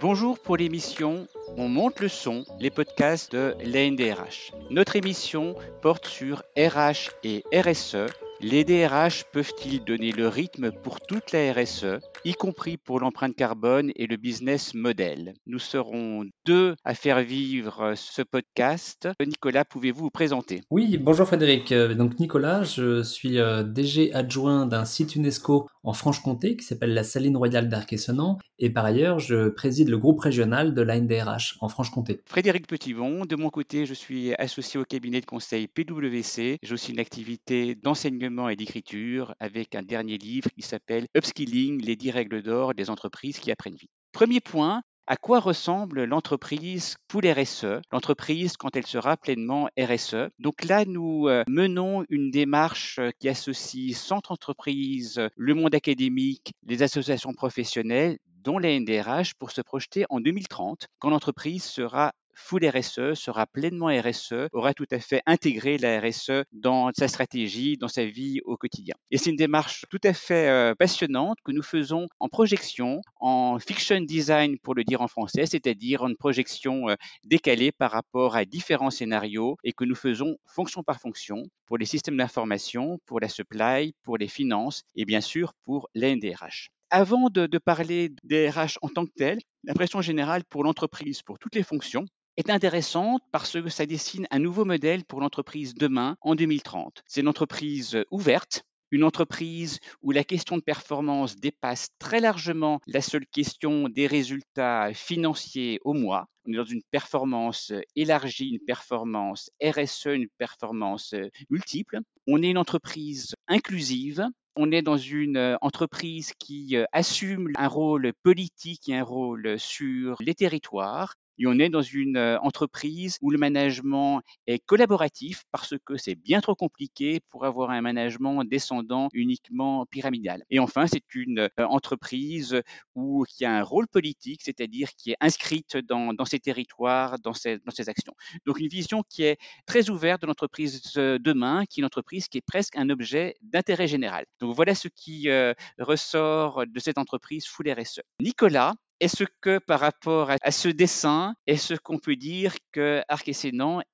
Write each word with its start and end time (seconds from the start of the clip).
Bonjour 0.00 0.38
pour 0.38 0.56
l'émission 0.56 1.26
On 1.56 1.68
monte 1.68 1.98
le 1.98 2.08
son, 2.08 2.44
les 2.60 2.70
podcasts 2.70 3.32
de 3.32 3.56
l'ANDRH. 3.64 4.52
Notre 4.70 4.94
émission 4.94 5.56
porte 5.82 6.06
sur 6.06 6.44
RH 6.56 7.10
et 7.24 7.42
RSE. 7.52 8.06
Les 8.40 8.62
DRH 8.62 9.24
peuvent-ils 9.32 9.82
donner 9.82 10.12
le 10.12 10.28
rythme 10.28 10.70
pour 10.70 11.00
toute 11.00 11.32
la 11.32 11.52
RSE, 11.52 11.98
y 12.28 12.34
compris 12.34 12.76
pour 12.76 13.00
l'empreinte 13.00 13.34
carbone 13.34 13.90
et 13.96 14.06
le 14.06 14.18
business 14.18 14.74
model 14.74 15.32
Nous 15.46 15.58
serons 15.58 16.26
deux 16.44 16.74
à 16.84 16.94
faire 16.94 17.22
vivre 17.22 17.94
ce 17.96 18.20
podcast. 18.20 19.08
Nicolas, 19.24 19.64
pouvez-vous 19.64 20.04
vous 20.04 20.10
présenter? 20.10 20.60
Oui, 20.70 20.98
bonjour 20.98 21.26
Frédéric. 21.26 21.72
Euh, 21.72 21.94
donc 21.94 22.18
Nicolas, 22.20 22.64
je 22.64 23.02
suis 23.02 23.38
euh, 23.38 23.62
DG 23.62 24.12
adjoint 24.12 24.66
d'un 24.66 24.84
site 24.84 25.16
UNESCO 25.16 25.70
en 25.82 25.94
Franche-Comté 25.94 26.58
qui 26.58 26.66
s'appelle 26.66 26.92
la 26.92 27.02
Saline 27.02 27.36
Royale 27.36 27.70
d'Arc-et-Senans 27.70 28.38
et 28.58 28.70
par 28.70 28.84
ailleurs, 28.84 29.20
je 29.20 29.48
préside 29.48 29.88
le 29.88 29.96
groupe 29.96 30.20
régional 30.20 30.74
de 30.74 30.82
l'ANDRH 30.82 31.56
en 31.60 31.68
Franche-Comté. 31.68 32.20
Frédéric 32.26 32.66
Petitbon, 32.66 33.24
de 33.24 33.36
mon 33.36 33.50
côté, 33.50 33.86
je 33.86 33.94
suis 33.94 34.34
associé 34.34 34.78
au 34.80 34.84
cabinet 34.84 35.20
de 35.20 35.26
conseil 35.26 35.68
PwC. 35.68 36.58
J'ai 36.62 36.74
aussi 36.74 36.92
une 36.92 36.98
activité 36.98 37.74
d'enseignement 37.76 38.48
et 38.48 38.56
d'écriture 38.56 39.34
avec 39.38 39.74
un 39.76 39.82
dernier 39.82 40.18
livre 40.18 40.50
qui 40.54 40.62
s'appelle 40.62 41.06
Upskilling, 41.16 41.80
les 41.80 41.96
10 41.96 42.10
règles 42.18 42.42
d'or 42.42 42.74
des 42.74 42.90
entreprises 42.90 43.38
qui 43.38 43.50
apprennent 43.52 43.76
vite. 43.76 43.90
Premier 44.12 44.40
point, 44.40 44.82
à 45.06 45.16
quoi 45.16 45.40
ressemble 45.40 46.04
l'entreprise 46.04 46.96
pour 47.06 47.22
RSE, 47.24 47.80
l'entreprise 47.92 48.56
quand 48.56 48.76
elle 48.76 48.86
sera 48.86 49.16
pleinement 49.16 49.68
RSE. 49.78 50.28
Donc 50.38 50.64
là, 50.64 50.84
nous 50.84 51.28
euh, 51.28 51.44
menons 51.48 52.04
une 52.10 52.30
démarche 52.30 53.00
qui 53.18 53.28
associe 53.28 53.96
centre 53.96 54.32
entreprise, 54.32 55.20
le 55.36 55.54
monde 55.54 55.74
académique, 55.74 56.52
les 56.66 56.82
associations 56.82 57.32
professionnelles, 57.32 58.18
dont 58.44 58.58
les 58.58 58.78
NDRH, 58.78 59.34
pour 59.38 59.50
se 59.50 59.62
projeter 59.62 60.04
en 60.10 60.20
2030, 60.20 60.88
quand 60.98 61.10
l'entreprise 61.10 61.64
sera 61.64 62.12
full 62.38 62.64
RSE, 62.66 63.14
sera 63.14 63.46
pleinement 63.46 63.88
RSE, 63.88 64.48
aura 64.52 64.72
tout 64.72 64.86
à 64.90 65.00
fait 65.00 65.22
intégré 65.26 65.76
la 65.76 66.00
RSE 66.00 66.44
dans 66.52 66.90
sa 66.96 67.08
stratégie, 67.08 67.76
dans 67.76 67.88
sa 67.88 68.04
vie 68.04 68.40
au 68.44 68.56
quotidien. 68.56 68.94
Et 69.10 69.18
c'est 69.18 69.30
une 69.30 69.36
démarche 69.36 69.84
tout 69.90 70.00
à 70.04 70.12
fait 70.12 70.48
euh, 70.48 70.74
passionnante 70.74 71.38
que 71.44 71.52
nous 71.52 71.62
faisons 71.62 72.06
en 72.20 72.28
projection, 72.28 73.00
en 73.20 73.58
fiction 73.58 74.00
design 74.00 74.58
pour 74.58 74.74
le 74.74 74.84
dire 74.84 75.02
en 75.02 75.08
français, 75.08 75.46
c'est-à-dire 75.46 76.02
en 76.02 76.14
projection 76.14 76.88
euh, 76.88 76.94
décalée 77.24 77.72
par 77.72 77.90
rapport 77.90 78.36
à 78.36 78.44
différents 78.44 78.90
scénarios 78.90 79.56
et 79.64 79.72
que 79.72 79.84
nous 79.84 79.96
faisons 79.96 80.36
fonction 80.46 80.82
par 80.82 81.00
fonction 81.00 81.42
pour 81.66 81.76
les 81.76 81.86
systèmes 81.86 82.16
d'information, 82.16 82.98
pour 83.04 83.20
la 83.20 83.28
supply, 83.28 83.94
pour 84.02 84.16
les 84.16 84.28
finances 84.28 84.84
et 84.94 85.04
bien 85.04 85.20
sûr 85.20 85.52
pour 85.64 85.88
l'NDRH. 85.94 86.70
Avant 86.90 87.28
de, 87.28 87.46
de, 87.46 87.58
parler 87.58 88.10
des 88.24 88.48
RH 88.48 88.78
en 88.80 88.88
tant 88.88 89.04
que 89.04 89.12
tel, 89.14 89.38
l'impression 89.64 90.00
générale 90.00 90.42
pour 90.48 90.64
l'entreprise, 90.64 91.20
pour 91.20 91.38
toutes 91.38 91.54
les 91.54 91.62
fonctions, 91.62 92.06
est 92.38 92.50
intéressante 92.50 93.20
parce 93.32 93.60
que 93.60 93.68
ça 93.68 93.84
dessine 93.84 94.28
un 94.30 94.38
nouveau 94.38 94.64
modèle 94.64 95.04
pour 95.04 95.20
l'entreprise 95.20 95.74
demain 95.74 96.16
en 96.20 96.36
2030. 96.36 97.02
C'est 97.06 97.20
une 97.20 97.28
entreprise 97.28 97.98
ouverte, 98.12 98.62
une 98.92 99.02
entreprise 99.02 99.80
où 100.02 100.12
la 100.12 100.22
question 100.22 100.56
de 100.56 100.62
performance 100.62 101.34
dépasse 101.36 101.88
très 101.98 102.20
largement 102.20 102.80
la 102.86 103.00
seule 103.00 103.26
question 103.26 103.88
des 103.88 104.06
résultats 104.06 104.94
financiers 104.94 105.80
au 105.84 105.94
mois. 105.94 106.28
On 106.46 106.52
est 106.52 106.56
dans 106.56 106.64
une 106.64 106.82
performance 106.92 107.72
élargie, 107.96 108.50
une 108.50 108.64
performance 108.64 109.50
RSE, 109.60 110.06
une 110.06 110.28
performance 110.38 111.16
multiple. 111.50 111.98
On 112.28 112.40
est 112.40 112.50
une 112.50 112.58
entreprise 112.58 113.34
inclusive 113.48 114.24
on 114.60 114.72
est 114.72 114.82
dans 114.82 114.96
une 114.96 115.36
euh, 115.36 115.56
entreprise 115.60 116.32
qui 116.36 116.76
euh, 116.76 116.84
assume 116.90 117.52
un 117.56 117.68
rôle 117.68 118.12
politique 118.24 118.88
et 118.88 118.96
un 118.96 119.04
rôle 119.04 119.56
sur 119.56 120.16
les 120.18 120.34
territoires. 120.34 121.14
Et 121.38 121.46
on 121.46 121.58
est 121.58 121.68
dans 121.68 121.82
une 121.82 122.16
euh, 122.16 122.38
entreprise 122.40 123.18
où 123.20 123.30
le 123.30 123.38
management 123.38 124.22
est 124.46 124.58
collaboratif 124.58 125.44
parce 125.52 125.74
que 125.84 125.96
c'est 125.96 126.14
bien 126.14 126.40
trop 126.40 126.54
compliqué 126.54 127.20
pour 127.30 127.44
avoir 127.44 127.70
un 127.70 127.80
management 127.80 128.44
descendant 128.44 129.08
uniquement 129.12 129.86
pyramidal. 129.86 130.44
Et 130.50 130.58
enfin, 130.58 130.86
c'est 130.86 131.04
une 131.14 131.40
euh, 131.40 131.66
entreprise 131.66 132.60
où, 132.94 133.24
qui 133.28 133.44
a 133.44 133.52
un 133.52 133.62
rôle 133.62 133.86
politique, 133.88 134.40
c'est-à-dire 134.42 134.88
qui 134.96 135.12
est 135.12 135.16
inscrite 135.20 135.76
dans, 135.76 136.12
ses 136.24 136.40
territoires, 136.40 137.18
dans 137.18 137.32
ses, 137.32 137.60
actions. 137.88 138.14
Donc 138.44 138.58
une 138.58 138.68
vision 138.68 139.02
qui 139.08 139.22
est 139.22 139.38
très 139.66 139.88
ouverte 139.88 140.22
de 140.22 140.26
l'entreprise 140.26 140.82
demain, 140.94 141.64
qui 141.64 141.80
est 141.80 141.82
une 141.82 141.86
entreprise 141.86 142.28
qui 142.28 142.38
est 142.38 142.46
presque 142.46 142.76
un 142.76 142.90
objet 142.90 143.36
d'intérêt 143.42 143.86
général. 143.86 144.26
Donc 144.40 144.54
voilà 144.54 144.74
ce 144.74 144.88
qui 144.88 145.28
euh, 145.28 145.54
ressort 145.78 146.64
de 146.66 146.80
cette 146.80 146.98
entreprise 146.98 147.46
Full 147.46 147.70
RSE. 147.70 148.00
Nicolas, 148.20 148.74
est-ce 149.00 149.24
que 149.40 149.58
par 149.58 149.80
rapport 149.80 150.30
à 150.30 150.50
ce 150.50 150.68
dessin, 150.68 151.34
est-ce 151.46 151.74
qu'on 151.74 151.98
peut 151.98 152.16
dire 152.16 152.54
que 152.72 153.00
Arc 153.08 153.28